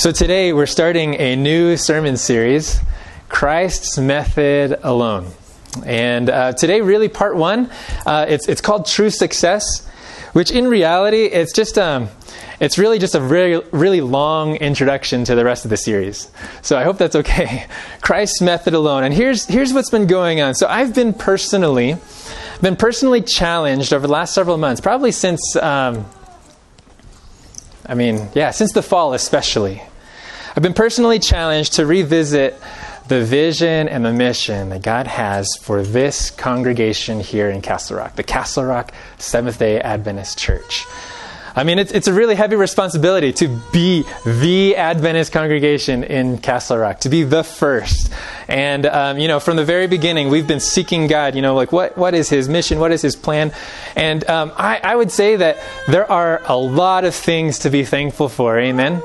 [0.00, 2.80] So today we're starting a new sermon series,
[3.28, 5.30] Christ's Method Alone.
[5.84, 7.68] And uh, today, really, part one,
[8.06, 9.86] uh, it's, it's called True Success,
[10.32, 12.08] which in reality, it's just um,
[12.60, 16.30] it's really just a really, really long introduction to the rest of the series.
[16.62, 17.66] So I hope that's okay.
[18.00, 19.04] Christ's method alone.
[19.04, 20.54] And here's, here's what's been going on.
[20.54, 21.98] So I've been personally,
[22.62, 26.06] been personally challenged over the last several months, probably since, um,
[27.84, 29.82] I mean, yeah, since the fall especially.
[30.56, 32.60] I've been personally challenged to revisit
[33.06, 38.16] the vision and the mission that God has for this congregation here in Castle Rock,
[38.16, 40.86] the Castle Rock Seventh day Adventist Church.
[41.54, 46.78] I mean, it's, it's a really heavy responsibility to be the Adventist congregation in Castle
[46.78, 48.12] Rock, to be the first.
[48.48, 51.72] And, um, you know, from the very beginning, we've been seeking God, you know, like
[51.72, 52.78] what, what is His mission?
[52.78, 53.52] What is His plan?
[53.96, 57.84] And um, I, I would say that there are a lot of things to be
[57.84, 58.58] thankful for.
[58.58, 59.02] Amen?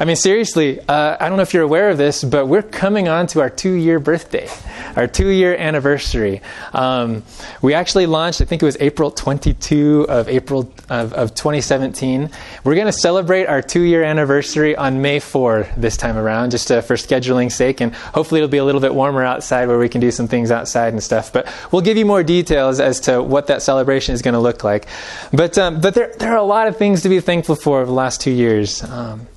[0.00, 3.08] I mean, seriously, uh, I don't know if you're aware of this, but we're coming
[3.08, 4.48] on to our two year birthday,
[4.96, 6.42] our two year anniversary.
[6.72, 7.22] Um,
[7.62, 11.93] we actually launched, I think it was April 22 of April of, of 2017.
[11.94, 16.70] We're going to celebrate our two year anniversary on May 4 this time around, just
[16.70, 19.88] uh, for scheduling sake, and hopefully it'll be a little bit warmer outside where we
[19.88, 21.32] can do some things outside and stuff.
[21.32, 24.64] But we'll give you more details as to what that celebration is going to look
[24.64, 24.86] like.
[25.32, 27.86] But, um, but there, there are a lot of things to be thankful for over
[27.86, 28.82] the last two years.
[28.82, 29.28] Um,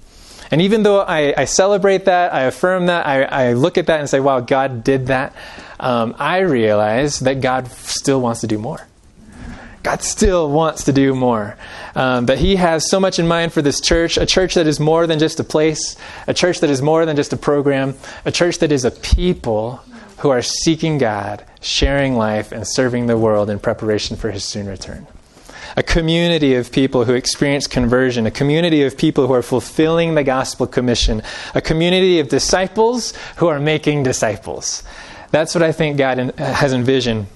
[0.50, 4.00] and even though I, I, celebrate that, I affirm that, I, I, look at that
[4.00, 5.36] and say, wow, God did that,
[5.80, 8.88] um, I realize that God still wants to do more.
[9.88, 11.56] God still wants to do more.
[11.96, 14.82] Um, that He has so much in mind for this church a church that is
[14.82, 15.96] more than just a place,
[16.28, 19.78] a church that is more than just a program, a church that is a people
[20.18, 24.68] who are seeking God, sharing life, and serving the world in preparation for His soon
[24.68, 25.08] return
[25.78, 30.24] a community of people who experience conversion, a community of people who are fulfilling the
[30.24, 31.22] gospel commission,
[31.56, 34.84] a community of disciples who are making disciples.
[35.32, 37.28] That's what I think God has envisioned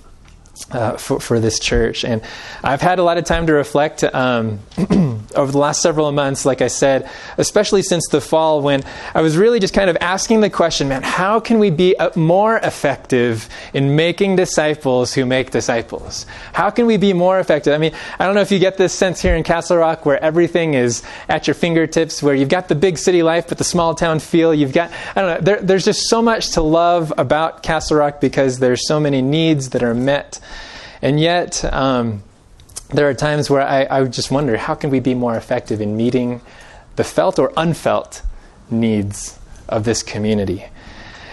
[0.71, 2.03] uh, for, for this church.
[2.03, 2.21] And
[2.63, 4.59] I've had a lot of time to reflect um,
[5.35, 8.83] over the last several months, like I said, especially since the fall, when
[9.13, 12.11] I was really just kind of asking the question, man, how can we be uh,
[12.15, 16.25] more effective in making disciples who make disciples?
[16.53, 17.73] How can we be more effective?
[17.73, 20.21] I mean, I don't know if you get this sense here in Castle Rock where
[20.23, 23.95] everything is at your fingertips, where you've got the big city life, but the small
[23.95, 24.53] town feel.
[24.53, 28.21] You've got, I don't know, there, there's just so much to love about Castle Rock
[28.21, 30.39] because there's so many needs that are met.
[31.01, 32.23] And yet, um,
[32.89, 35.95] there are times where I, I just wonder how can we be more effective in
[35.95, 36.41] meeting
[36.95, 38.21] the felt or unfelt
[38.69, 39.39] needs
[39.69, 40.65] of this community?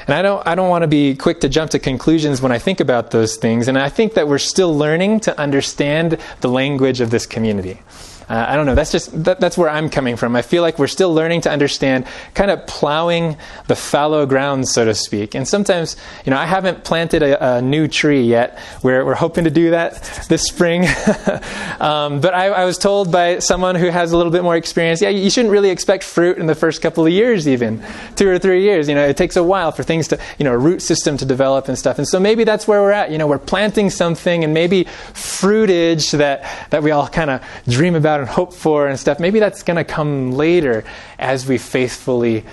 [0.06, 2.58] And I don't, I don't want to be quick to jump to conclusions when I
[2.58, 3.68] think about those things.
[3.68, 7.82] And I think that we're still learning to understand the language of this community.
[8.28, 8.74] Uh, I don't know.
[8.74, 10.36] That's just that, that's where I'm coming from.
[10.36, 14.84] I feel like we're still learning to understand, kind of plowing the fallow ground, so
[14.84, 15.34] to speak.
[15.34, 15.96] And sometimes,
[16.26, 18.58] you know, I haven't planted a, a new tree yet.
[18.82, 20.84] We're we're hoping to do that this spring.
[21.80, 25.00] um, but I, I, was told by someone who has a little bit more experience,
[25.00, 27.82] yeah, you shouldn't really expect fruit in the first couple of years, even
[28.16, 28.88] two or three years.
[28.88, 31.24] You know, it takes a while for things to, you know, a root system to
[31.24, 31.98] develop and stuff.
[31.98, 33.10] And so maybe that's where we're at.
[33.10, 34.84] You know, we're planting something, and maybe
[35.14, 39.40] fruitage that that we all kind of dream about and hope for and stuff, maybe
[39.40, 40.84] that's going to come later
[41.18, 42.44] as we faithfully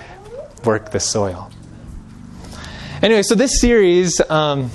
[0.63, 1.51] work the soil.
[3.01, 4.71] Anyway, so this series um,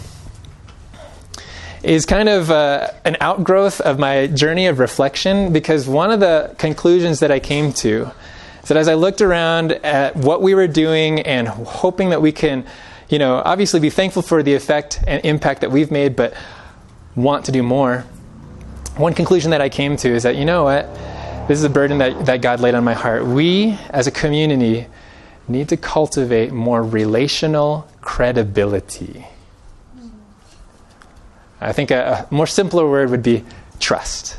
[1.83, 6.55] is kind of uh, an outgrowth of my journey of reflection because one of the
[6.59, 8.11] conclusions that I came to
[8.62, 12.31] is that as I looked around at what we were doing and hoping that we
[12.31, 12.67] can,
[13.09, 16.34] you know, obviously be thankful for the effect and impact that we've made, but
[17.17, 18.05] want to do more
[18.97, 20.93] one conclusion that I came to is that, you know what?
[21.49, 23.27] This is a burden that, that God laid on my heart.
[23.27, 24.87] We, as a community,
[25.49, 29.27] need to cultivate more relational credibility.
[31.61, 33.45] I think a, a more simpler word would be
[33.81, 34.39] trust.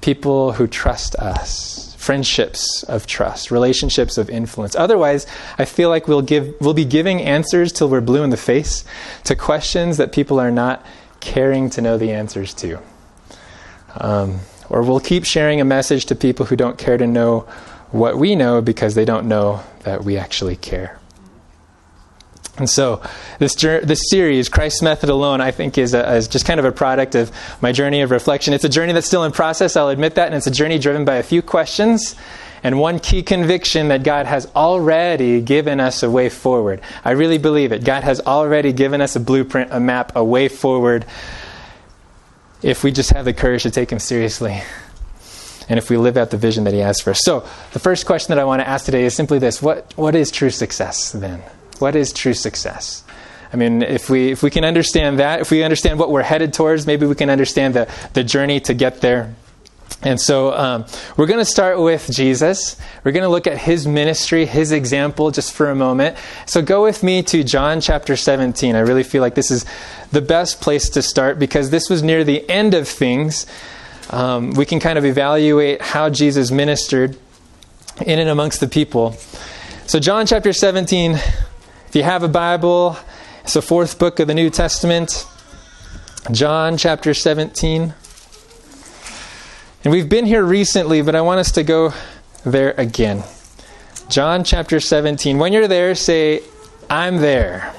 [0.00, 4.74] People who trust us, friendships of trust, relationships of influence.
[4.76, 5.26] Otherwise,
[5.58, 8.84] I feel like we'll give we'll be giving answers till we're blue in the face
[9.24, 10.84] to questions that people are not
[11.20, 12.78] caring to know the answers to.
[13.94, 14.40] Um,
[14.70, 17.40] or we'll keep sharing a message to people who don't care to know
[17.90, 20.98] what we know because they don't know that we actually care.
[22.58, 23.00] And so,
[23.38, 26.72] this, this series, Christ's Method Alone, I think is, a, is just kind of a
[26.72, 27.30] product of
[27.62, 28.52] my journey of reflection.
[28.52, 31.04] It's a journey that's still in process, I'll admit that, and it's a journey driven
[31.04, 32.16] by a few questions
[32.64, 36.80] and one key conviction that God has already given us a way forward.
[37.04, 37.84] I really believe it.
[37.84, 41.06] God has already given us a blueprint, a map, a way forward
[42.62, 44.62] if we just have the courage to take Him seriously.
[45.68, 47.20] and if we live out the vision that He has for us.
[47.22, 50.14] So, the first question that I want to ask today is simply this What, what
[50.14, 51.42] is true success then?
[51.78, 53.04] What is true success?
[53.52, 56.52] I mean, if we, if we can understand that, if we understand what we're headed
[56.52, 59.34] towards, maybe we can understand the, the journey to get there.
[60.02, 60.86] And so um,
[61.16, 62.76] we're going to start with Jesus.
[63.02, 66.16] We're going to look at his ministry, his example, just for a moment.
[66.46, 68.76] So go with me to John chapter 17.
[68.76, 69.66] I really feel like this is
[70.12, 73.46] the best place to start because this was near the end of things.
[74.10, 77.18] Um, we can kind of evaluate how Jesus ministered
[78.06, 79.12] in and amongst the people.
[79.86, 82.96] So, John chapter 17, if you have a Bible,
[83.42, 85.26] it's the fourth book of the New Testament.
[86.30, 87.94] John chapter 17.
[89.84, 91.92] And we've been here recently, but I want us to go
[92.44, 93.22] there again.
[94.08, 95.38] John chapter 17.
[95.38, 96.42] When you're there, say,
[96.90, 97.72] I'm there.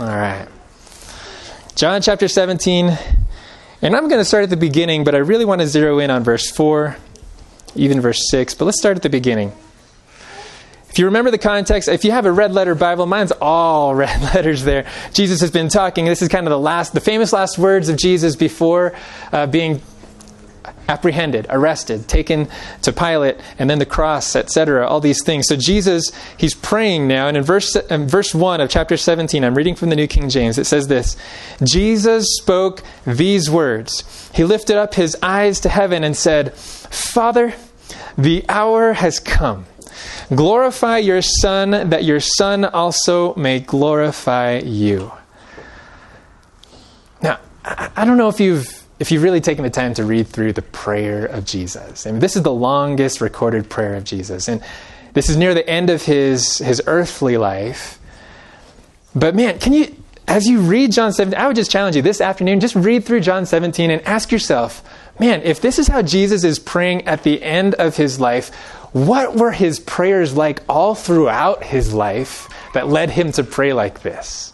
[0.00, 0.48] All right.
[1.76, 2.98] John chapter 17.
[3.82, 6.10] And I'm going to start at the beginning, but I really want to zero in
[6.10, 6.96] on verse 4,
[7.76, 8.54] even verse 6.
[8.54, 9.52] But let's start at the beginning.
[10.88, 14.20] If you remember the context, if you have a red letter Bible, mine's all red
[14.34, 14.86] letters there.
[15.12, 16.04] Jesus has been talking.
[16.04, 18.92] This is kind of the last, the famous last words of Jesus before
[19.32, 19.80] uh, being
[20.88, 22.48] apprehended, arrested, taken
[22.82, 24.86] to Pilate, and then the cross, etc.
[24.86, 25.46] All these things.
[25.46, 29.54] So Jesus, he's praying now, and in verse in verse one of chapter 17, I'm
[29.54, 30.58] reading from the New King James.
[30.58, 31.16] It says this:
[31.62, 34.04] Jesus spoke these words.
[34.34, 37.54] He lifted up his eyes to heaven and said, "Father,
[38.18, 39.66] the hour has come."
[40.34, 45.12] Glorify your Son, that your Son also may glorify you.
[47.22, 50.52] Now, I don't know if you've if you've really taken the time to read through
[50.52, 52.06] the prayer of Jesus.
[52.06, 54.62] I mean, this is the longest recorded prayer of Jesus, and
[55.12, 57.98] this is near the end of his his earthly life.
[59.12, 59.92] But man, can you
[60.28, 63.20] as you read John 17, I would just challenge you this afternoon, just read through
[63.22, 64.88] John 17 and ask yourself,
[65.18, 68.54] man, if this is how Jesus is praying at the end of his life,
[68.92, 74.02] what were his prayers like all throughout his life that led him to pray like
[74.02, 74.51] this?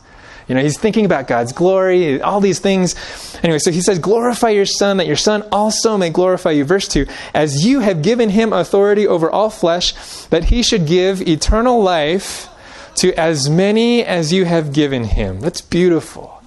[0.49, 2.95] You know, he's thinking about God's glory, all these things.
[3.43, 6.65] Anyway, so he says, Glorify your Son, that your Son also may glorify you.
[6.65, 9.93] Verse 2 As you have given him authority over all flesh,
[10.27, 12.49] that he should give eternal life
[12.97, 15.41] to as many as you have given him.
[15.41, 16.43] That's beautiful.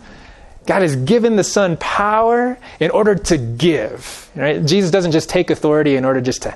[0.65, 4.30] God has given the Son power in order to give.
[4.36, 4.63] Right?
[4.65, 6.56] Jesus doesn't just take authority in order just to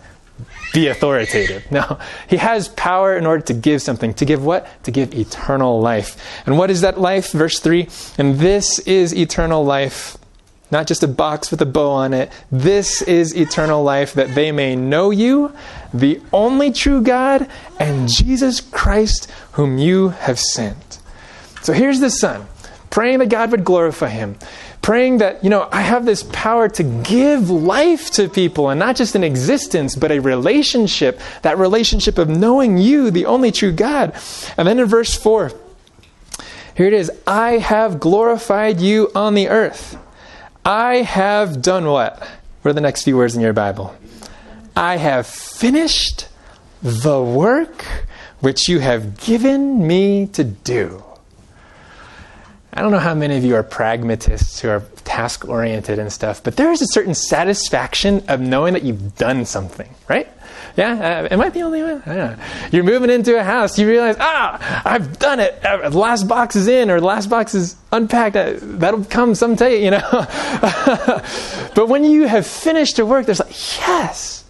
[0.75, 1.66] be authoritative.
[1.72, 2.00] No,
[2.30, 4.13] he has power in order to give something.
[4.16, 4.68] To give what?
[4.83, 6.16] To give eternal life.
[6.45, 7.31] And what is that life?
[7.31, 7.88] Verse 3
[8.18, 10.18] And this is eternal life.
[10.72, 12.31] Not just a box with a bow on it.
[12.51, 15.54] This is eternal life that they may know you,
[15.94, 17.48] the only true God,
[17.80, 21.00] and Jesus Christ, whom you have sent.
[21.62, 22.48] So here's the Son,
[22.89, 24.38] praying that God would glorify him
[24.85, 28.95] praying that, you know, I have this power to give life to people and not
[28.95, 34.13] just an existence, but a relationship, that relationship of knowing you, the only true God.
[34.55, 35.51] And then in verse 4,
[36.75, 39.97] here it is I have glorified you on the earth.
[40.63, 42.19] I have done what?
[42.61, 43.95] What are the next few words in your Bible?
[44.75, 46.27] I have finished
[46.83, 47.83] the work
[48.39, 51.04] which you have given me to do.
[52.75, 56.44] I don't know how many of you are pragmatists who are task oriented and stuff,
[56.44, 60.27] but there is a certain satisfaction of knowing that you've done something, right?
[60.75, 62.03] Yeah, uh, am I the only one?
[62.05, 62.36] I
[62.74, 65.63] You're moving into a house, you realize, ah, I've done it.
[65.63, 68.36] Uh, last box is in, or last box is unpacked.
[68.36, 70.10] Uh, that'll come someday, you know.
[70.12, 74.44] but when you have finished your work, there's like, yes.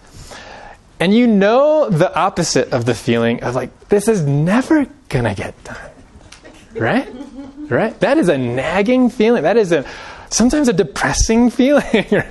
[0.99, 5.61] And you know the opposite of the feeling of like, this is never gonna get
[5.63, 5.91] done,
[6.73, 7.07] right?
[7.69, 7.99] Right?
[7.99, 9.43] That is a nagging feeling.
[9.43, 9.85] That is a
[10.29, 12.23] sometimes a depressing feeling.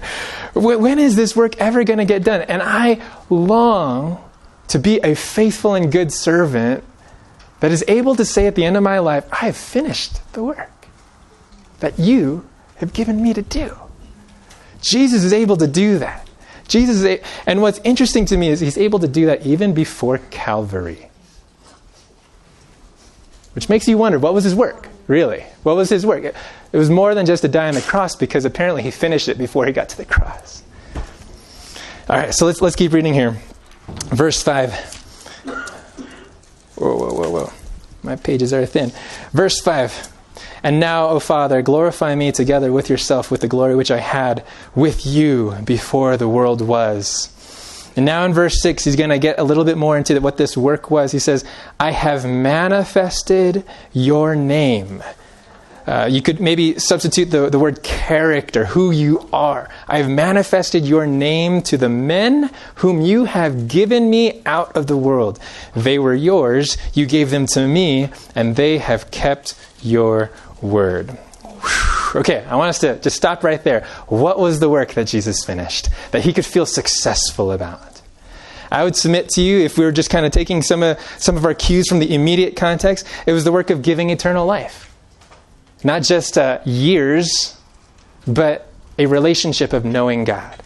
[0.55, 2.43] when is this work ever going to get done?
[2.43, 4.23] And I long
[4.69, 6.85] to be a faithful and good servant
[7.61, 10.43] that is able to say at the end of my life, I have finished the
[10.43, 10.71] work
[11.81, 13.77] that you have given me to do.
[14.81, 16.29] Jesus is able to do that.
[16.69, 20.19] Jesus a, and what's interesting to me is he's able to do that even before
[20.31, 21.11] Calvary.
[23.55, 24.89] Which makes you wonder, what was his work?
[25.07, 25.45] Really?
[25.63, 26.25] What was his work?
[26.25, 26.35] It
[26.77, 29.67] was more than just to die on the cross because apparently he finished it before
[29.67, 30.63] he got to the cross.
[32.09, 33.37] All right, so let's, let's keep reading here.
[33.87, 34.73] Verse 5.
[36.77, 37.53] Whoa, whoa, whoa, whoa.
[38.03, 38.93] My pages are thin.
[39.33, 40.13] Verse 5.
[40.63, 44.45] And now, O Father, glorify me together with yourself with the glory which I had
[44.75, 47.31] with you before the world was.
[47.97, 50.37] And now in verse 6, he's going to get a little bit more into what
[50.37, 51.13] this work was.
[51.13, 51.45] He says,
[51.79, 55.03] I have manifested your name
[55.87, 59.69] uh, you could maybe substitute the, the word character, who you are.
[59.87, 64.87] I have manifested your name to the men whom you have given me out of
[64.87, 65.39] the world.
[65.77, 70.31] They were yours, you gave them to me, and they have kept your
[70.63, 71.19] word.
[72.15, 73.87] Okay, I want us to just stop right there.
[74.07, 78.03] What was the work that Jesus finished that he could feel successful about?
[78.71, 81.37] I would submit to you, if we were just kind of taking some of, some
[81.37, 84.95] of our cues from the immediate context, it was the work of giving eternal life
[85.85, 87.57] not just uh, years,
[88.27, 88.67] but
[88.99, 90.59] a relationship of knowing God.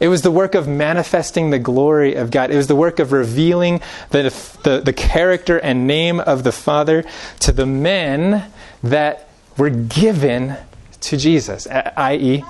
[0.00, 2.50] It was the work of manifesting the glory of God.
[2.50, 7.04] It was the work of revealing the, the, the, character and name of the Father
[7.40, 8.50] to the men
[8.82, 10.56] that were given
[11.02, 12.44] to Jesus, i.e.,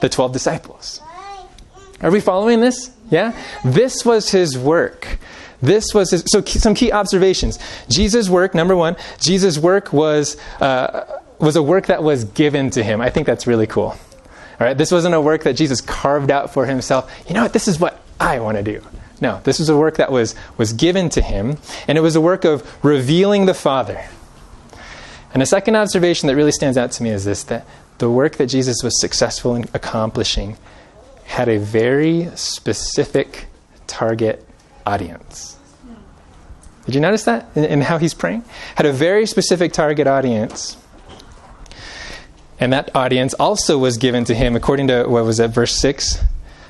[0.00, 1.00] the 12 disciples.
[2.00, 2.90] Are we following this?
[3.10, 3.32] Yeah?
[3.64, 5.18] This was his work.
[5.60, 7.58] This was his, so some key observations.
[7.88, 12.82] Jesus' work, number one, Jesus' work was uh, was a work that was given to
[12.82, 13.00] him.
[13.00, 13.96] I think that's really cool.
[14.60, 17.12] All right, this wasn't a work that Jesus carved out for himself.
[17.28, 17.52] You know what?
[17.52, 18.82] This is what I want to do.
[19.20, 22.20] No, this was a work that was, was given to him, and it was a
[22.20, 24.04] work of revealing the Father.
[25.32, 27.66] And a second observation that really stands out to me is this that
[27.98, 30.56] the work that Jesus was successful in accomplishing
[31.24, 33.46] had a very specific
[33.86, 34.46] target
[34.86, 35.56] audience.
[36.86, 38.44] Did you notice that in, in how he's praying?
[38.74, 40.76] Had a very specific target audience.
[42.58, 46.24] And that audience also was given to him, according to, what was that, verse 6?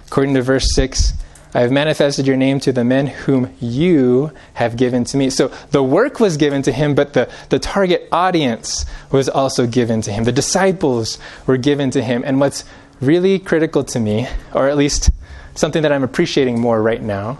[0.08, 1.12] According to verse 6,
[1.54, 5.30] I have manifested your name to the men whom you have given to me.
[5.30, 10.02] So the work was given to him, but the, the target audience was also given
[10.02, 10.24] to him.
[10.24, 12.22] The disciples were given to him.
[12.24, 12.64] And what's
[13.00, 15.10] really critical to me, or at least
[15.54, 17.38] something that I'm appreciating more right now,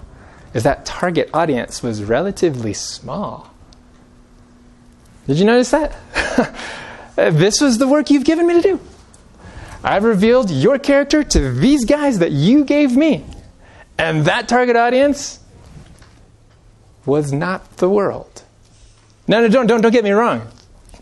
[0.54, 3.52] is that target audience was relatively small.
[5.26, 5.96] Did you notice that?
[7.18, 8.80] This was the work you've given me to do.
[9.82, 13.24] I've revealed your character to these guys that you gave me.
[13.98, 15.40] And that target audience
[17.04, 18.44] was not the world.
[19.26, 20.46] No, no, don't, don't, don't get me wrong.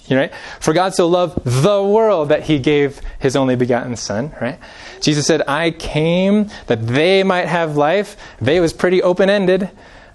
[0.09, 0.33] You right?
[0.61, 4.59] For God so loved the world that he gave his only begotten son, right?
[5.01, 8.17] Jesus said, I came that they might have life.
[8.41, 9.69] They was pretty open-ended.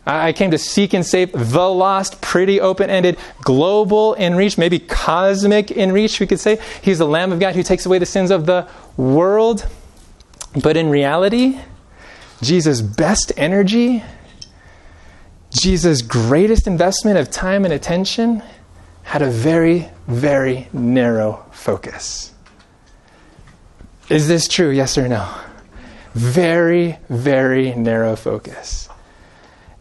[0.06, 4.80] I came to seek and save the lost, pretty open ended, global in reach, maybe
[4.80, 6.58] cosmic in reach, we could say.
[6.82, 9.68] He's the Lamb of God who takes away the sins of the world.
[10.60, 11.60] But in reality,
[12.42, 14.04] Jesus' best energy,
[15.52, 18.42] Jesus' greatest investment of time and attention,
[19.04, 22.32] had a very, very narrow focus.
[24.10, 25.34] Is this true, yes or no?
[26.14, 28.90] Very, very narrow focus.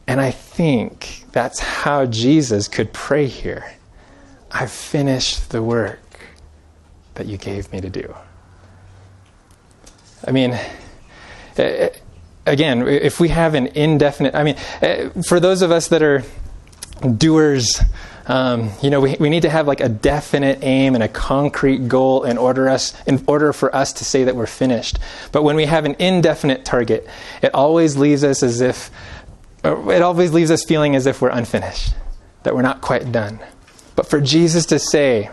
[0.06, 3.72] And I think that's how Jesus could pray here.
[4.50, 6.00] I've finished the work
[7.14, 8.14] that you gave me to do.
[10.26, 10.58] I mean,
[11.56, 11.90] eh,
[12.46, 16.22] again, if we have an indefinite, I mean, eh, for those of us that are
[17.16, 17.80] doers,
[18.26, 21.88] um, you know, we, we need to have like a definite aim and a concrete
[21.88, 24.98] goal in order us in order for us to say that we're finished.
[25.32, 27.08] But when we have an indefinite target,
[27.42, 28.90] it always leaves us as if
[29.64, 31.94] it always leaves us feeling as if we're unfinished,
[32.44, 33.40] that we're not quite done.
[33.96, 35.30] But for Jesus to say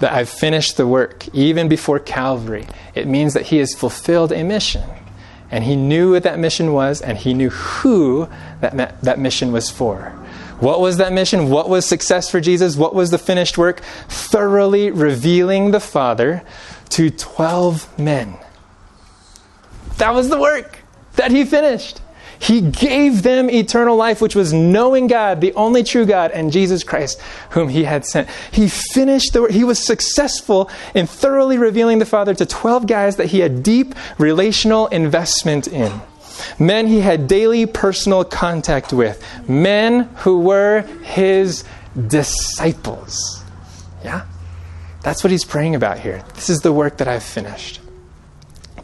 [0.00, 4.42] that I've finished the work, even before Calvary, it means that he has fulfilled a
[4.42, 4.88] mission.
[5.50, 8.28] And he knew what that mission was, and he knew who
[8.60, 10.12] that, that mission was for.
[10.60, 11.48] What was that mission?
[11.50, 12.76] What was success for Jesus?
[12.76, 13.80] What was the finished work?
[14.08, 16.42] Thoroughly revealing the Father
[16.90, 18.36] to 12 men.
[19.98, 20.78] That was the work
[21.14, 22.00] that he finished.
[22.38, 26.84] He gave them eternal life, which was knowing God, the only true God, and Jesus
[26.84, 28.28] Christ, whom He had sent.
[28.52, 29.46] He finished the.
[29.46, 33.94] He was successful in thoroughly revealing the Father to 12 guys that he had deep
[34.18, 36.00] relational investment in.
[36.58, 39.24] Men he had daily personal contact with.
[39.48, 41.64] Men who were his
[42.06, 43.42] disciples.
[44.04, 44.26] Yeah?
[45.02, 46.22] That's what he's praying about here.
[46.34, 47.80] This is the work that I've finished.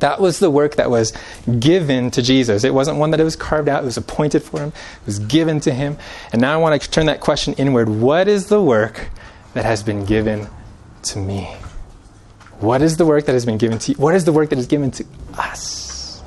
[0.00, 1.12] That was the work that was
[1.58, 2.64] given to Jesus.
[2.64, 5.18] It wasn't one that it was carved out, it was appointed for him, it was
[5.18, 5.96] given to him.
[6.32, 7.88] And now I want to turn that question inward.
[7.88, 9.08] What is the work
[9.54, 10.48] that has been given
[11.04, 11.56] to me?
[12.60, 13.98] What is the work that has been given to you?
[13.98, 15.04] What is the work that is given to
[15.36, 16.22] us?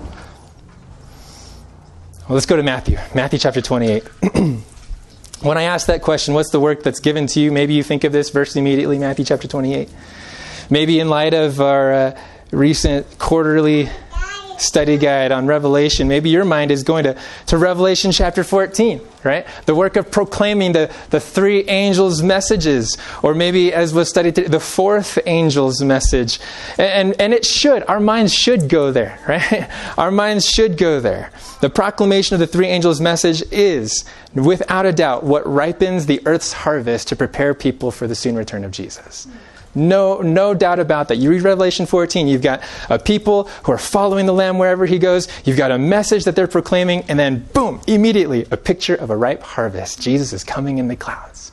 [2.27, 4.03] Well, let's go to Matthew, Matthew chapter 28.
[5.41, 7.51] when I ask that question, what's the work that's given to you?
[7.51, 9.89] Maybe you think of this verse immediately, Matthew chapter 28.
[10.69, 11.93] Maybe in light of our.
[11.93, 12.19] Uh,
[12.51, 13.89] recent quarterly
[14.59, 19.45] study guide on Revelation, maybe your mind is going to, to Revelation chapter 14, right?
[19.65, 24.47] The work of proclaiming the, the three angels' messages, or maybe as was studied today,
[24.47, 26.39] the fourth angel's message.
[26.77, 29.69] And, and, and it should, our minds should go there, right?
[29.97, 31.31] Our minds should go there.
[31.61, 36.53] The proclamation of the three angels' message is, without a doubt, what ripens the earth's
[36.53, 39.27] harvest to prepare people for the soon return of Jesus.
[39.77, 41.17] No, no doubt about that.
[41.17, 44.97] You read Revelation 14, you've got a people who are following the Lamb wherever he
[44.97, 45.27] goes.
[45.45, 49.15] You've got a message that they're proclaiming, and then boom, immediately a picture of a
[49.15, 50.01] ripe harvest.
[50.01, 51.51] Jesus is coming in the clouds.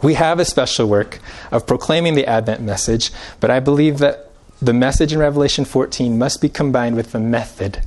[0.00, 1.18] We have a special work
[1.50, 4.30] of proclaiming the Advent message, but I believe that
[4.62, 7.82] the message in Revelation 14 must be combined with the method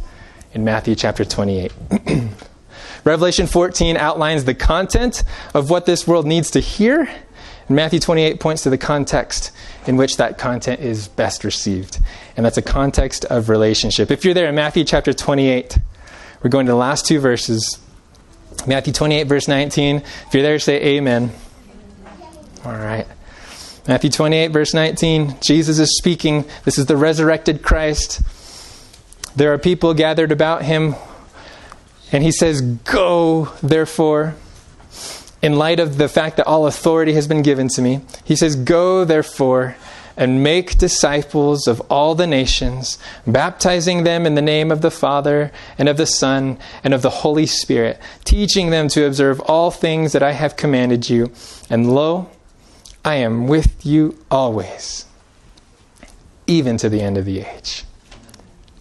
[0.53, 1.72] in Matthew chapter 28.
[3.05, 7.10] Revelation 14 outlines the content of what this world needs to hear
[7.69, 9.51] Matthew 28 points to the context
[9.85, 11.99] in which that content is best received.
[12.35, 14.09] And that's a context of relationship.
[14.09, 15.77] If you're there in Matthew chapter 28,
[16.41, 17.77] we're going to the last two verses.
[18.65, 19.97] Matthew 28, verse 19.
[19.97, 21.31] If you're there, say amen.
[22.65, 23.07] All right.
[23.88, 25.38] Matthew 28, verse 19.
[25.41, 26.45] Jesus is speaking.
[26.65, 28.21] This is the resurrected Christ.
[29.35, 30.95] There are people gathered about him.
[32.11, 34.35] And he says, Go, therefore
[35.41, 38.55] in light of the fact that all authority has been given to me, he says,
[38.55, 39.75] Go therefore
[40.17, 45.50] and make disciples of all the nations, baptizing them in the name of the Father
[45.77, 50.12] and of the Son and of the Holy Spirit, teaching them to observe all things
[50.12, 51.31] that I have commanded you.
[51.69, 52.29] And lo,
[53.05, 55.05] I am with you always,
[56.48, 57.86] even to the end of the age.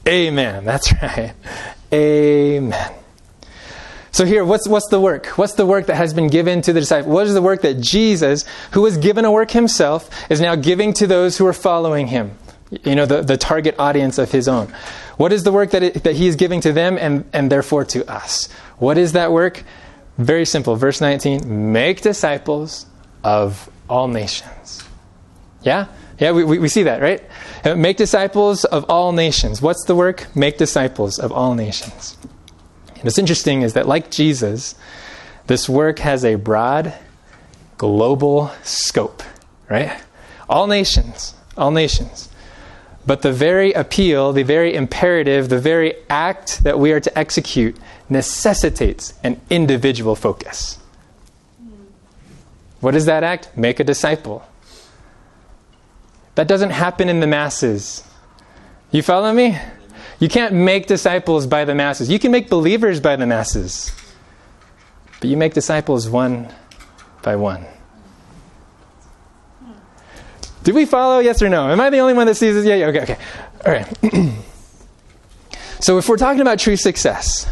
[0.08, 0.64] Amen.
[0.64, 1.34] That's right.
[1.92, 2.97] Amen.
[4.10, 5.26] So here, what's, what's the work?
[5.38, 7.12] What's the work that has been given to the disciples?
[7.12, 10.92] What is the work that Jesus, who was given a work himself, is now giving
[10.94, 12.36] to those who are following him?
[12.70, 14.68] You know, the, the target audience of his own.
[15.16, 17.84] What is the work that, it, that he is giving to them and, and therefore
[17.86, 18.48] to us?
[18.78, 19.62] What is that work?
[20.18, 20.76] Very simple.
[20.76, 22.86] Verse 19 make disciples
[23.24, 24.84] of all nations.
[25.62, 25.86] Yeah?
[26.18, 27.22] Yeah, we, we, we see that, right?
[27.64, 29.62] Uh, make disciples of all nations.
[29.62, 30.34] What's the work?
[30.34, 32.16] Make disciples of all nations.
[32.98, 34.74] And what's interesting is that, like Jesus,
[35.46, 36.92] this work has a broad,
[37.76, 39.22] global scope,
[39.70, 40.00] right?
[40.48, 42.28] All nations, all nations.
[43.06, 47.76] But the very appeal, the very imperative, the very act that we are to execute
[48.10, 50.78] necessitates an individual focus.
[52.80, 53.56] What is that act?
[53.56, 54.46] Make a disciple.
[56.34, 58.04] That doesn't happen in the masses.
[58.90, 59.58] You follow me?
[60.18, 62.10] You can't make disciples by the masses.
[62.10, 63.92] You can make believers by the masses.
[65.20, 66.52] But you make disciples one
[67.22, 67.64] by one.
[70.64, 71.20] Do we follow?
[71.20, 71.70] Yes or no?
[71.70, 72.66] Am I the only one that sees this?
[72.66, 73.16] Yeah, yeah, okay, okay.
[73.64, 74.34] All right.
[75.80, 77.46] so if we're talking about true success,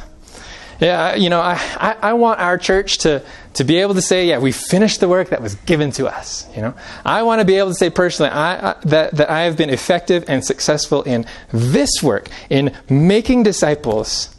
[0.81, 4.29] yeah, you know, I, I, I, want our church to, to be able to say,
[4.29, 6.47] yeah, we finished the work that was given to us.
[6.55, 9.43] You know, I want to be able to say personally I, I, that, that I
[9.43, 14.35] have been effective and successful in this work, in making disciples.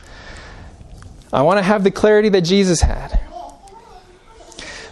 [1.34, 3.20] I want to have the clarity that Jesus had.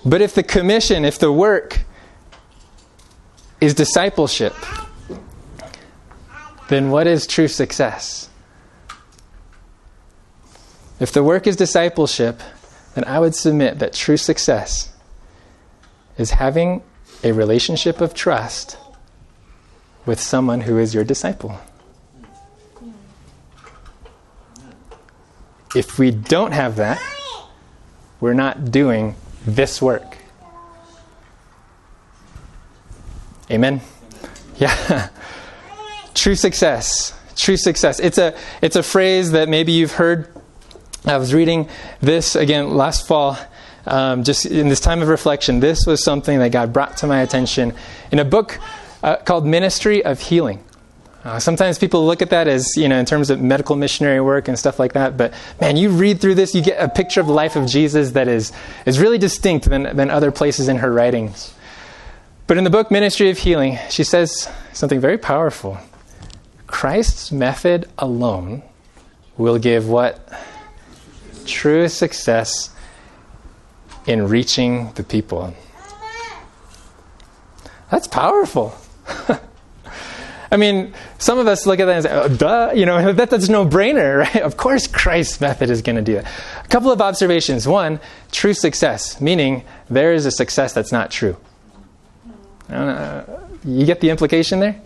[0.03, 1.81] But if the commission, if the work
[3.62, 4.55] is discipleship,
[6.69, 8.29] then what is true success?
[10.99, 12.41] If the work is discipleship,
[12.93, 14.93] then I would submit that true success
[16.17, 16.81] is having
[17.23, 18.77] a relationship of trust
[20.05, 21.60] with someone who is your disciple.
[25.75, 27.01] If we don't have that,
[28.21, 30.17] we're not doing this work.
[33.51, 33.81] Amen?
[34.58, 35.10] Yeah.
[36.13, 37.13] True success.
[37.36, 37.99] True success.
[37.99, 40.29] It's a, it's a phrase that maybe you've heard
[41.07, 41.69] I was reading
[42.01, 43.37] this again last fall,
[43.85, 45.59] um, just in this time of reflection.
[45.59, 47.75] This was something that God brought to my attention
[48.11, 48.59] in a book
[49.03, 50.63] uh, called Ministry of Healing.
[51.23, 54.47] Uh, sometimes people look at that as, you know, in terms of medical missionary work
[54.47, 55.15] and stuff like that.
[55.15, 58.11] But man, you read through this, you get a picture of the life of Jesus
[58.11, 58.51] that is,
[58.87, 61.53] is really distinct than, than other places in her writings.
[62.47, 65.77] But in the book Ministry of Healing, she says something very powerful.
[66.65, 68.63] Christ's method alone
[69.37, 70.19] will give what?
[71.45, 72.69] True success
[74.05, 75.53] in reaching the people.
[77.89, 78.75] That's powerful.
[80.51, 83.29] I mean, some of us look at that and say, oh, duh, you know, that,
[83.29, 84.41] that's no brainer, right?
[84.41, 86.25] Of course, Christ's method is going to do that.
[86.63, 87.67] A couple of observations.
[87.67, 87.99] One,
[88.31, 91.38] true success, meaning there is a success that's not true.
[92.69, 94.81] you get the implication there?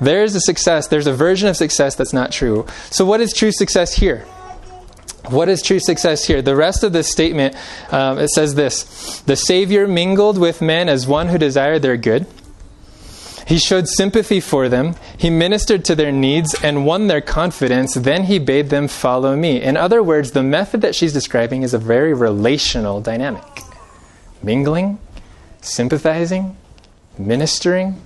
[0.00, 2.66] There's a success, there's a version of success that's not true.
[2.90, 4.26] So, what is true success here?
[5.28, 6.42] What is true success here?
[6.42, 7.54] The rest of this statement,
[7.90, 12.26] um, it says this The Savior mingled with men as one who desired their good.
[13.46, 14.94] He showed sympathy for them.
[15.18, 17.94] He ministered to their needs and won their confidence.
[17.94, 19.60] Then he bade them follow me.
[19.60, 23.44] In other words, the method that she's describing is a very relational dynamic
[24.42, 24.98] mingling,
[25.60, 26.56] sympathizing,
[27.16, 28.00] ministering,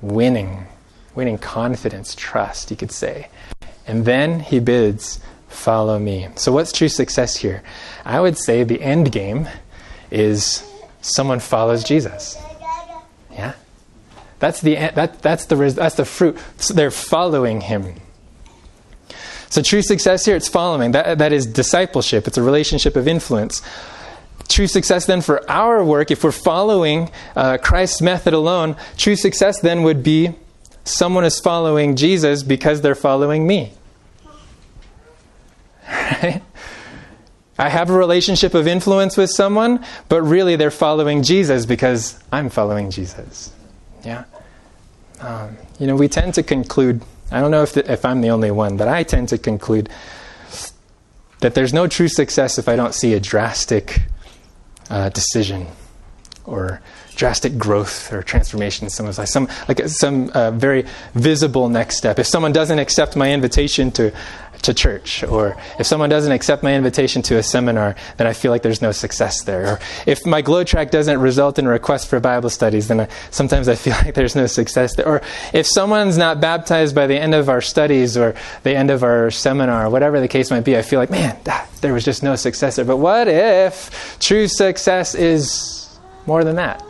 [0.00, 0.66] winning,
[1.14, 3.28] winning confidence, trust, you could say.
[3.86, 5.20] And then he bids,
[5.52, 6.28] follow me.
[6.36, 7.62] So, what's true success here?
[8.04, 9.48] I would say the end game
[10.10, 10.68] is
[11.00, 12.36] someone follows Jesus.
[13.30, 13.54] Yeah?
[14.38, 16.38] That's the, that, that's the, that's the fruit.
[16.56, 17.94] So they're following him.
[19.48, 20.92] So, true success here, it's following.
[20.92, 23.62] That, that is discipleship, it's a relationship of influence.
[24.48, 29.60] True success then for our work, if we're following uh, Christ's method alone, true success
[29.60, 30.34] then would be
[30.84, 33.72] someone is following Jesus because they're following me.
[35.92, 42.48] I have a relationship of influence with someone, but really they're following Jesus because I'm
[42.48, 43.52] following Jesus.
[44.04, 44.24] Yeah?
[45.20, 48.30] Um, you know, we tend to conclude, I don't know if, the, if I'm the
[48.30, 49.90] only one, but I tend to conclude
[51.40, 54.00] that there's no true success if I don't see a drastic
[54.90, 55.66] uh, decision
[56.44, 56.80] or
[57.14, 62.18] drastic growth or transformation in someone's life, some like some uh, very visible next step.
[62.18, 64.12] If someone doesn't accept my invitation to
[64.62, 68.50] to church, or if someone doesn't accept my invitation to a seminar, then I feel
[68.50, 69.74] like there's no success there.
[69.74, 73.08] Or if my GLOW tract doesn't result in a request for Bible studies, then I,
[73.30, 75.06] sometimes I feel like there's no success there.
[75.06, 75.22] Or
[75.52, 79.30] if someone's not baptized by the end of our studies or the end of our
[79.30, 81.38] seminar, whatever the case might be, I feel like, man,
[81.80, 82.84] there was just no success there.
[82.84, 86.82] But what if true success is more than that?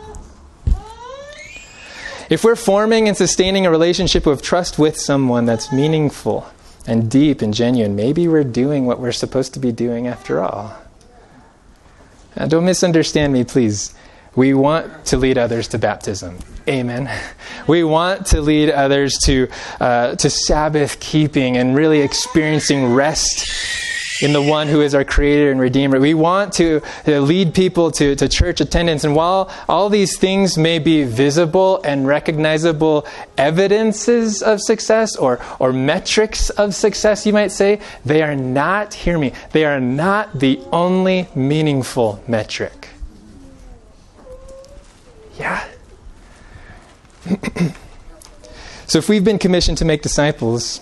[2.29, 6.47] If we're forming and sustaining a relationship of trust with someone that's meaningful
[6.85, 10.77] and deep and genuine, maybe we're doing what we're supposed to be doing after all.
[12.35, 13.93] Now, don't misunderstand me, please.
[14.35, 16.39] We want to lead others to baptism.
[16.67, 17.09] Amen.
[17.65, 19.47] We want to lead others to,
[19.79, 25.51] uh, to Sabbath keeping and really experiencing rest in the one who is our creator
[25.51, 25.99] and redeemer.
[25.99, 29.03] We want to, lead people to, to church attendance.
[29.03, 33.05] And while all these things may be visible and recognizable
[33.37, 39.17] evidences of success or, or metrics of success, you might say, they are not, hear
[39.17, 42.89] me, they are not the only meaningful metric.
[45.37, 45.67] Yeah.
[48.87, 50.79] so if we've been commissioned to make disciples,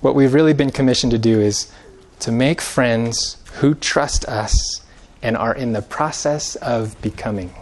[0.00, 1.72] what we've really been commissioned to do is
[2.20, 4.82] to make friends who trust us
[5.22, 7.52] and are in the process of becoming.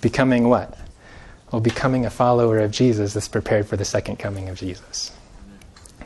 [0.00, 0.76] Becoming what?
[1.52, 5.12] Well, becoming a follower of Jesus that's prepared for the second coming of Jesus.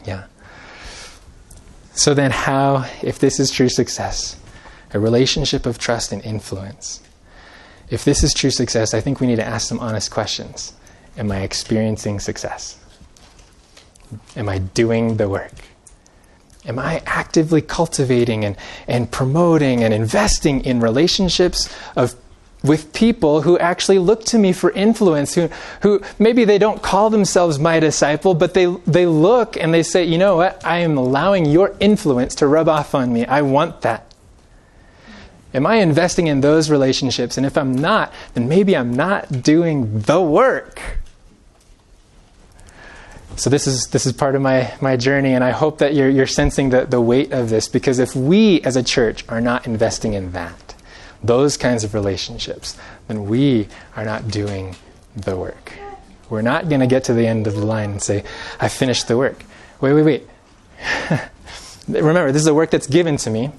[0.06, 0.24] Yeah.
[1.94, 4.36] So then, how, if this is true success,
[4.92, 7.00] a relationship of trust and influence,
[7.90, 10.72] if this is true success, I think we need to ask some honest questions.
[11.16, 12.78] Am I experiencing success?
[14.36, 15.52] Am I doing the work?
[16.66, 18.56] Am I actively cultivating and,
[18.88, 22.14] and promoting and investing in relationships of
[22.62, 25.50] with people who actually look to me for influence, who,
[25.82, 30.02] who maybe they don't call themselves my disciple, but they, they look and they say,
[30.02, 33.26] you know what, I am allowing your influence to rub off on me.
[33.26, 34.10] I want that.
[35.52, 37.36] Am I investing in those relationships?
[37.36, 40.80] And if I'm not, then maybe I'm not doing the work
[43.36, 46.08] so this is this is part of my, my journey and i hope that you're,
[46.08, 49.66] you're sensing the, the weight of this because if we as a church are not
[49.66, 50.74] investing in that
[51.22, 54.76] those kinds of relationships then we are not doing
[55.16, 55.72] the work.
[56.28, 58.24] We're not going to get to the end of the line and say
[58.60, 59.44] i finished the work.
[59.80, 60.28] Wait wait wait.
[61.88, 63.50] Remember this is a work that's given to me.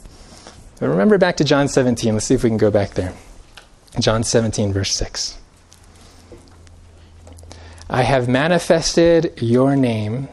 [0.79, 3.13] But remember back to john 17 let's see if we can go back there.
[3.99, 5.37] John 17 verse 6
[7.89, 10.27] I have manifested your name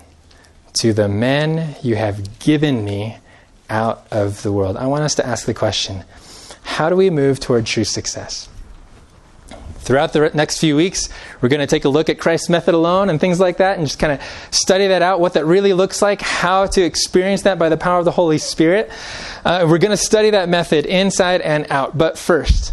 [0.75, 3.19] to the men you have given me
[3.69, 4.77] out of the world.
[4.77, 6.05] I want us to ask the question
[6.63, 8.49] how do we move toward true success?
[9.81, 11.09] Throughout the next few weeks,
[11.41, 13.87] we're going to take a look at Christ's method alone and things like that and
[13.87, 17.59] just kind of study that out, what that really looks like, how to experience that
[17.59, 18.91] by the power of the Holy Spirit.
[19.45, 21.99] Uh, we're going to study that method inside and out.
[21.99, 22.73] But first,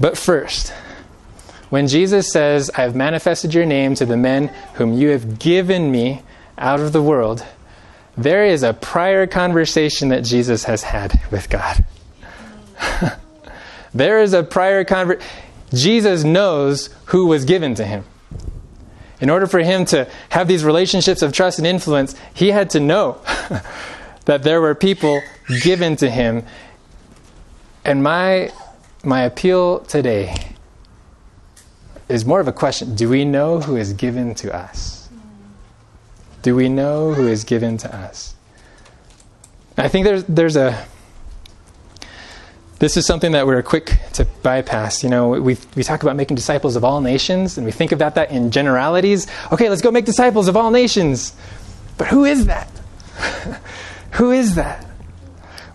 [0.00, 0.74] but first,
[1.72, 5.90] when Jesus says, I have manifested your name to the men whom you have given
[5.90, 6.20] me
[6.58, 7.46] out of the world,
[8.14, 11.82] there is a prior conversation that Jesus has had with God.
[13.94, 15.26] there is a prior conversation.
[15.72, 18.04] Jesus knows who was given to him.
[19.22, 22.80] In order for him to have these relationships of trust and influence, he had to
[22.80, 23.18] know
[24.26, 25.22] that there were people
[25.62, 26.44] given to him.
[27.82, 28.52] And my,
[29.02, 30.51] my appeal today
[32.12, 35.08] is more of a question Do we know who is given to us?
[36.42, 38.34] Do we know who is given to us?
[39.78, 40.86] I think there's, there's a
[42.78, 45.04] this is something that we're quick to bypass.
[45.04, 48.16] You know, we, we talk about making disciples of all nations, and we think about
[48.16, 49.28] that in generalities.
[49.52, 51.32] Okay, let's go make disciples of all nations.
[51.96, 52.68] But who is that?
[54.12, 54.84] who is that?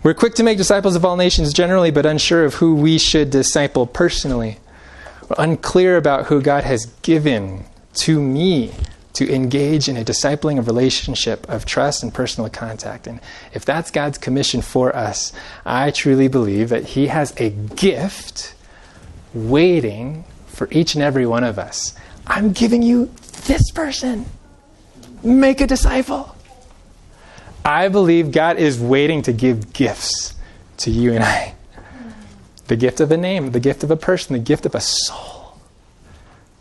[0.02, 3.30] We're quick to make disciples of all nations generally, but unsure of who we should
[3.30, 4.58] disciple personally.
[5.36, 7.64] Unclear about who God has given
[7.94, 8.72] to me
[9.14, 13.06] to engage in a discipling of relationship of trust and personal contact.
[13.06, 13.20] And
[13.52, 15.32] if that's God's commission for us,
[15.66, 18.54] I truly believe that He has a gift
[19.34, 21.94] waiting for each and every one of us.
[22.26, 23.10] I'm giving you
[23.46, 24.26] this person.
[25.22, 26.36] Make a disciple.
[27.64, 30.34] I believe God is waiting to give gifts
[30.78, 31.54] to you and I
[32.68, 35.58] the gift of a name, the gift of a person, the gift of a soul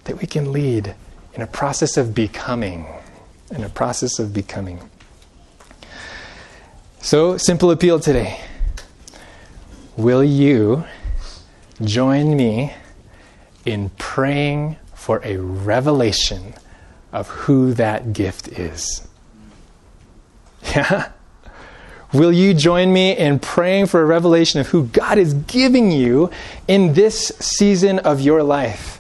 [0.06, 0.96] that we can lead
[1.34, 2.88] in a process of becoming.
[3.52, 4.90] In a process of becoming.
[7.02, 8.40] So, simple appeal today.
[9.96, 10.84] Will you
[11.82, 12.74] join me
[13.66, 16.54] in praying for a revelation
[17.14, 19.08] of who that gift is?
[20.76, 21.12] Yeah?
[22.14, 26.32] Will you join me in praying for a revelation of who God is giving you
[26.68, 28.98] in this season of your life?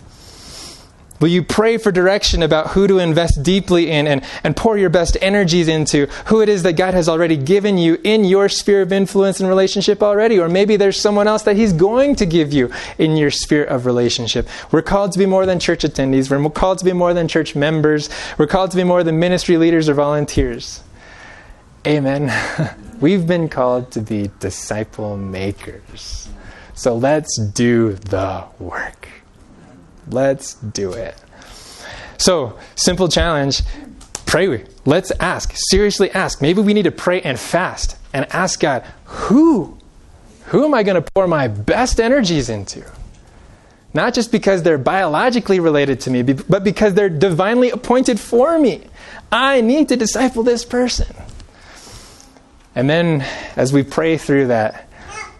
[1.19, 4.91] Will you pray for direction about who to invest deeply in and, and pour your
[4.91, 6.05] best energies into?
[6.27, 9.49] Who it is that God has already given you in your sphere of influence and
[9.49, 10.37] relationship already?
[10.37, 13.87] Or maybe there's someone else that He's going to give you in your sphere of
[13.87, 14.47] relationship.
[14.71, 16.29] We're called to be more than church attendees.
[16.29, 18.09] We're called to be more than church members.
[18.37, 20.83] We're called to be more than ministry leaders or volunteers.
[21.87, 22.31] Amen.
[22.99, 26.27] We've been called to be disciple makers.
[26.73, 29.07] So let's do the work.
[30.09, 31.15] Let's do it.
[32.17, 33.61] So, simple challenge
[34.25, 34.65] pray.
[34.85, 35.53] Let's ask.
[35.69, 36.41] Seriously ask.
[36.41, 39.77] Maybe we need to pray and fast and ask God, who?
[40.45, 42.83] Who am I going to pour my best energies into?
[43.93, 48.87] Not just because they're biologically related to me, but because they're divinely appointed for me.
[49.31, 51.07] I need to disciple this person.
[52.77, 53.21] And then,
[53.55, 54.87] as we pray through that,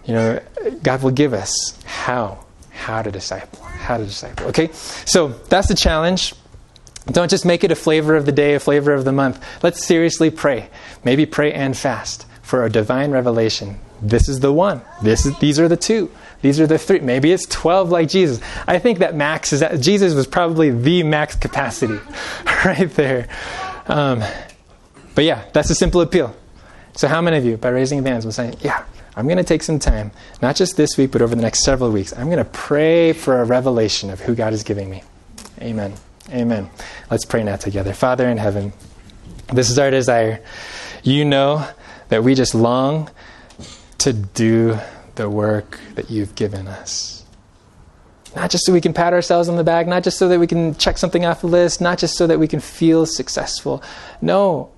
[0.06, 0.42] you know,
[0.82, 4.48] God will give us how, how to disciple how to disciple.
[4.48, 4.70] Okay?
[5.06, 6.34] So that's the challenge.
[7.08, 9.44] Don't just make it a flavor of the day, a flavor of the month.
[9.64, 10.70] Let's seriously pray.
[11.06, 13.80] Maybe pray and fast for a divine revelation.
[14.02, 14.82] This is the one.
[15.02, 16.12] This is, these are the two.
[16.42, 17.00] These are the three.
[17.00, 18.42] Maybe it's 12 like Jesus.
[18.68, 22.00] I think that max is that Jesus was probably the max capacity
[22.66, 23.30] right there.
[23.88, 24.22] Um,
[25.16, 26.36] but yeah, that's a simple appeal.
[26.98, 28.84] So, how many of you, by raising hands, will say, Yeah,
[29.16, 31.92] I'm going to take some time, not just this week, but over the next several
[31.92, 32.12] weeks.
[32.12, 35.04] I'm going to pray for a revelation of who God is giving me.
[35.62, 35.94] Amen.
[36.32, 36.70] Amen.
[37.12, 37.94] Let's pray now together.
[37.94, 38.74] Father in heaven,
[39.54, 40.44] this is our desire.
[41.04, 41.68] You know
[42.10, 43.12] that we just long
[44.00, 44.80] to do
[45.16, 47.24] the work that you've given us.
[48.36, 50.48] Not just so we can pat ourselves on the back, not just so that we
[50.48, 53.84] can check something off the list, not just so that we can feel successful.
[54.20, 54.72] No,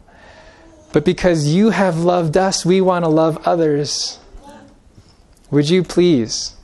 [0.92, 4.20] but because you have loved us, we want to love others.
[5.52, 6.56] Would you please,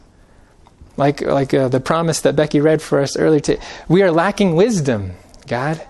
[0.98, 4.56] like, like uh, the promise that Becky read for us earlier, to, we are lacking
[4.56, 5.14] wisdom,
[5.48, 5.82] God.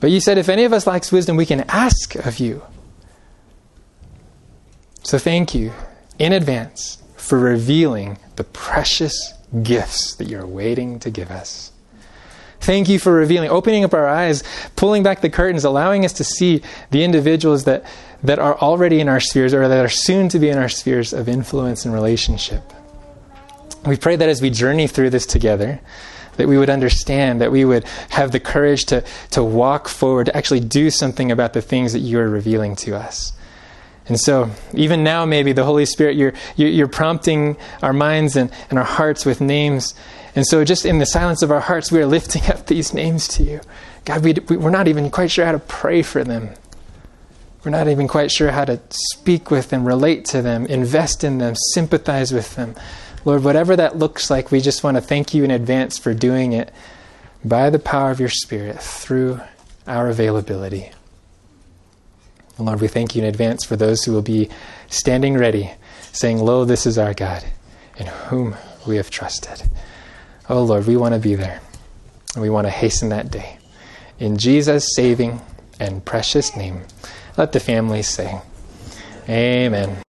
[0.00, 2.62] But you said if any of us lacks wisdom, we can ask of you.
[5.02, 5.72] So thank you
[6.18, 11.72] in advance for revealing the precious gifts that you're waiting to give us.
[12.64, 14.42] Thank you for revealing, opening up our eyes,
[14.74, 17.84] pulling back the curtains, allowing us to see the individuals that,
[18.22, 21.12] that are already in our spheres or that are soon to be in our spheres
[21.12, 22.62] of influence and relationship.
[23.84, 25.78] We pray that as we journey through this together,
[26.38, 30.36] that we would understand, that we would have the courage to, to walk forward, to
[30.36, 33.34] actually do something about the things that you are revealing to us.
[34.06, 38.78] And so, even now, maybe the Holy Spirit, you're, you're prompting our minds and, and
[38.78, 39.94] our hearts with names.
[40.34, 43.28] And so, just in the silence of our hearts, we are lifting up these names
[43.28, 43.60] to you.
[44.04, 46.50] God, we, we're not even quite sure how to pray for them.
[47.64, 51.38] We're not even quite sure how to speak with them, relate to them, invest in
[51.38, 52.74] them, sympathize with them.
[53.24, 56.52] Lord, whatever that looks like, we just want to thank you in advance for doing
[56.52, 56.70] it
[57.42, 59.40] by the power of your Spirit through
[59.86, 60.90] our availability.
[62.58, 64.50] And Lord, we thank you in advance for those who will be
[64.88, 65.72] standing ready,
[66.12, 67.44] saying, Lo, this is our God,
[67.96, 69.62] in whom we have trusted.
[70.48, 71.60] Oh Lord, we want to be there.
[72.34, 73.58] And we want to hasten that day.
[74.18, 75.40] In Jesus' saving
[75.80, 76.82] and precious name,
[77.36, 78.40] let the family say,
[79.28, 80.02] Amen.